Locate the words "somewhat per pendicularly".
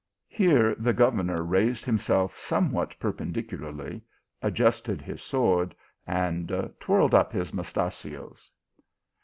2.35-4.01